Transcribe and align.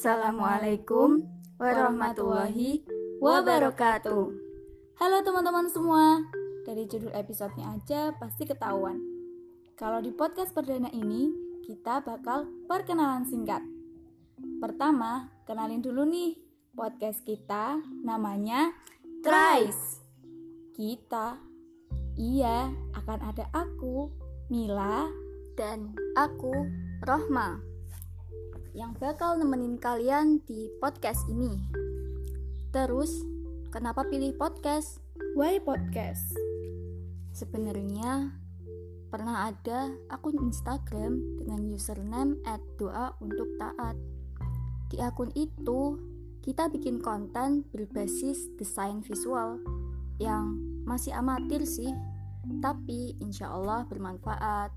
Assalamualaikum 0.00 1.28
warahmatullahi 1.60 2.80
wabarakatuh. 3.20 4.32
Halo 4.96 5.16
teman-teman 5.20 5.68
semua, 5.68 6.24
dari 6.64 6.88
judul 6.88 7.12
episodenya 7.12 7.76
aja 7.76 8.16
pasti 8.16 8.48
ketahuan. 8.48 8.96
Kalau 9.76 10.00
di 10.00 10.08
podcast 10.08 10.56
perdana 10.56 10.88
ini, 10.96 11.28
kita 11.68 12.00
bakal 12.00 12.48
perkenalan 12.64 13.28
singkat. 13.28 13.60
Pertama, 14.64 15.28
kenalin 15.44 15.84
dulu 15.84 16.08
nih, 16.08 16.32
podcast 16.72 17.20
kita 17.20 17.76
namanya 18.00 18.72
Trice. 19.20 20.00
Kita, 20.72 21.36
iya, 22.16 22.72
akan 22.96 23.20
ada 23.20 23.52
aku, 23.52 24.08
Mila, 24.48 25.12
Dan 25.60 25.92
aku, 26.16 26.56
Rohma, 27.04 27.60
yang 28.70 28.94
bakal 28.98 29.34
nemenin 29.34 29.78
kalian 29.78 30.38
di 30.46 30.70
podcast 30.78 31.26
ini. 31.26 31.58
Terus, 32.70 33.10
kenapa 33.74 34.06
pilih 34.06 34.30
podcast? 34.38 35.02
Why 35.34 35.58
Podcast? 35.58 36.34
Sebenarnya 37.34 38.34
pernah 39.10 39.50
ada 39.50 39.90
akun 40.06 40.38
Instagram 40.38 41.42
dengan 41.42 41.66
username 41.70 42.38
@doa 42.78 43.14
untuk 43.18 43.46
taat. 43.58 43.98
Di 44.90 45.02
akun 45.02 45.34
itu 45.34 45.98
kita 46.42 46.70
bikin 46.70 47.02
konten 47.02 47.66
berbasis 47.74 48.54
desain 48.54 49.02
visual 49.02 49.58
yang 50.22 50.58
masih 50.86 51.10
amatir 51.14 51.66
sih, 51.66 51.90
tapi 52.62 53.18
insya 53.18 53.50
Allah 53.50 53.82
bermanfaat. 53.86 54.70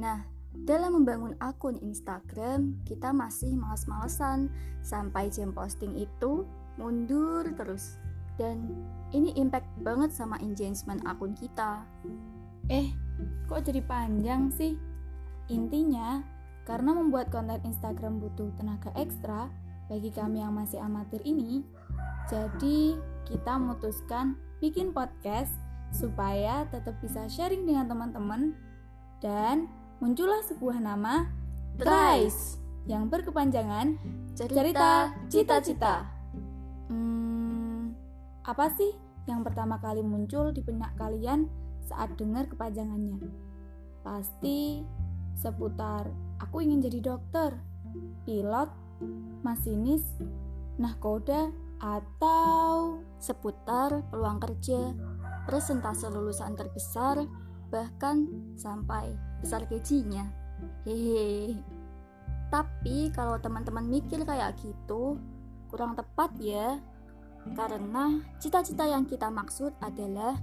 Nah, 0.00 0.37
dalam 0.64 1.02
membangun 1.02 1.36
akun 1.38 1.78
Instagram, 1.78 2.78
kita 2.88 3.14
masih 3.14 3.54
males-malesan 3.54 4.50
sampai 4.82 5.30
jam 5.30 5.54
posting 5.54 5.94
itu 5.94 6.48
mundur 6.80 7.46
terus. 7.54 7.98
Dan 8.38 8.70
ini 9.10 9.34
impact 9.34 9.66
banget 9.82 10.14
sama 10.14 10.38
engagement 10.38 11.02
akun 11.04 11.34
kita. 11.34 11.82
Eh, 12.70 12.90
kok 13.50 13.66
jadi 13.66 13.82
panjang 13.82 14.50
sih? 14.54 14.78
Intinya, 15.50 16.22
karena 16.68 16.92
membuat 16.92 17.32
konten 17.32 17.58
Instagram 17.64 18.20
butuh 18.20 18.52
tenaga 18.60 18.92
ekstra 18.94 19.48
bagi 19.88 20.12
kami 20.12 20.44
yang 20.44 20.52
masih 20.52 20.78
amatir 20.84 21.24
ini, 21.24 21.64
jadi 22.28 23.00
kita 23.24 23.56
memutuskan 23.56 24.36
bikin 24.60 24.92
podcast 24.92 25.56
supaya 25.88 26.68
tetap 26.68 27.00
bisa 27.00 27.24
sharing 27.24 27.64
dengan 27.64 27.88
teman-teman 27.88 28.52
dan 29.24 29.72
muncullah 29.98 30.46
sebuah 30.46 30.78
nama 30.78 31.26
Trice 31.78 32.58
yang 32.86 33.10
berkepanjangan 33.10 33.98
cerita 34.34 35.14
cita-cita. 35.30 36.06
Hmm, 36.90 37.94
apa 38.42 38.70
sih 38.74 38.94
yang 39.26 39.42
pertama 39.42 39.78
kali 39.78 40.02
muncul 40.02 40.54
di 40.54 40.62
benak 40.62 40.94
kalian 40.98 41.50
saat 41.86 42.14
dengar 42.14 42.46
kepanjangannya? 42.50 43.18
Pasti 44.02 44.82
seputar 45.38 46.10
aku 46.42 46.62
ingin 46.62 46.82
jadi 46.82 47.14
dokter, 47.14 47.58
pilot, 48.26 48.70
masinis, 49.42 50.02
nahkoda, 50.78 51.50
atau 51.78 52.98
seputar 53.22 54.02
peluang 54.10 54.42
kerja, 54.42 54.94
presentase 55.46 56.10
lulusan 56.10 56.58
terbesar, 56.58 57.22
bahkan 57.68 58.28
sampai 58.56 59.12
besar 59.40 59.64
gajinya. 59.68 60.26
Hehe. 60.82 61.54
Tapi 62.48 63.12
kalau 63.12 63.36
teman-teman 63.38 63.84
mikir 63.84 64.24
kayak 64.24 64.56
gitu, 64.58 65.20
kurang 65.68 65.94
tepat 65.94 66.32
ya. 66.40 66.80
Karena 67.54 68.20
cita-cita 68.40 68.88
yang 68.88 69.04
kita 69.04 69.28
maksud 69.28 69.72
adalah 69.80 70.36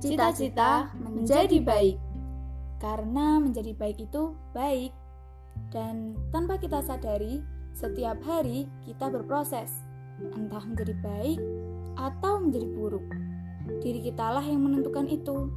cita-cita 0.00 0.92
menjadi 0.96 1.60
baik. 1.60 1.96
Karena 2.80 3.40
menjadi 3.40 3.72
baik 3.76 4.08
itu 4.08 4.32
baik. 4.52 4.92
Dan 5.72 6.16
tanpa 6.32 6.60
kita 6.60 6.84
sadari, 6.84 7.40
setiap 7.72 8.20
hari 8.24 8.68
kita 8.84 9.08
berproses, 9.08 9.72
entah 10.36 10.64
menjadi 10.64 10.96
baik 11.00 11.40
atau 11.96 12.40
menjadi 12.40 12.68
buruk. 12.76 13.06
Diri 13.80 14.00
kitalah 14.04 14.44
yang 14.44 14.64
menentukan 14.64 15.08
itu. 15.08 15.48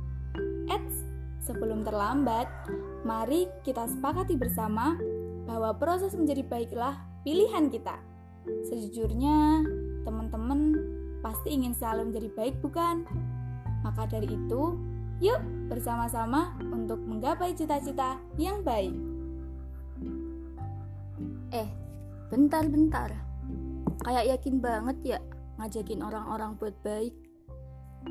Eits, 0.69 1.02
sebelum 1.41 1.81
terlambat, 1.81 2.46
mari 3.02 3.50
kita 3.66 3.90
sepakati 3.90 4.38
bersama 4.38 4.94
bahwa 5.50 5.74
proses 5.74 6.13
menjadi 6.13 6.46
baiklah 6.46 6.94
pilihan 7.25 7.74
kita. 7.74 7.97
Sejujurnya, 8.69 9.66
teman-teman 10.06 10.78
pasti 11.25 11.57
ingin 11.57 11.74
selalu 11.74 12.13
menjadi 12.13 12.30
baik, 12.38 12.56
bukan? 12.62 13.03
Maka 13.81 14.06
dari 14.06 14.30
itu, 14.30 14.78
yuk 15.19 15.41
bersama-sama 15.68 16.53
untuk 16.69 17.01
menggapai 17.01 17.57
cita-cita 17.57 18.22
yang 18.38 18.62
baik. 18.62 18.94
Eh, 21.50 21.69
bentar-bentar. 22.30 23.09
Kayak 24.06 24.38
yakin 24.38 24.56
banget 24.62 24.97
ya 25.18 25.19
ngajakin 25.59 26.06
orang-orang 26.06 26.56
buat 26.56 26.78
baik. 26.86 27.12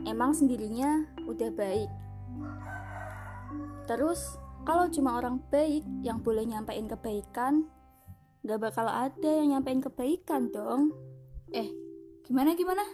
Emang 0.05 0.37
sendirinya 0.37 1.07
udah 1.25 1.49
baik. 1.55 1.89
Terus, 3.89 4.37
kalau 4.69 4.91
cuma 4.93 5.17
orang 5.17 5.41
baik 5.49 5.87
yang 6.05 6.21
boleh 6.21 6.45
nyampein 6.45 6.85
kebaikan, 6.85 7.65
gak 8.45 8.61
bakal 8.61 8.85
ada 8.85 9.31
yang 9.31 9.57
nyampein 9.57 9.81
kebaikan 9.81 10.53
dong. 10.53 10.93
Eh, 11.53 11.73
gimana-gimana? 12.29 12.85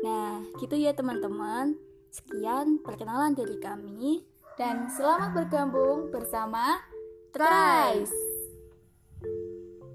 Nah, 0.00 0.44
gitu 0.60 0.76
ya 0.76 0.92
teman-teman. 0.92 1.76
Sekian 2.10 2.82
perkenalan 2.82 3.32
dari 3.32 3.56
kami. 3.56 4.24
Dan 4.60 4.92
selamat 4.92 5.32
bergabung 5.32 6.12
bersama 6.12 6.84
Trice. 7.32 8.12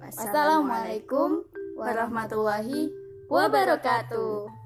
Wassalamualaikum 0.02 1.46
warahmatullahi 1.78 2.90
wabarakatuh. 3.29 4.64